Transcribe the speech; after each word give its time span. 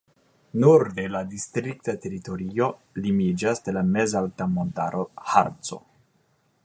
Norde 0.61 1.03
la 1.15 1.19
distrikta 1.33 1.93
teritorio 2.05 2.69
limiĝas 3.03 3.61
de 3.67 3.75
la 3.77 3.85
mezalta 3.91 4.49
montaro 4.55 5.05
Harco. 5.35 5.81